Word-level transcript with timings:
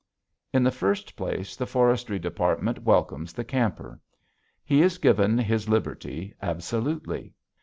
In 0.51 0.63
the 0.63 0.71
first 0.71 1.15
place, 1.15 1.55
the 1.55 1.67
Forestry 1.67 2.17
Department 2.17 2.81
welcomes 2.81 3.33
the 3.33 3.43
camper. 3.43 3.99
He 4.65 4.81
is 4.81 4.97
given 4.97 5.37
his 5.37 5.69
liberty, 5.69 6.33
absolutely. 6.41 7.33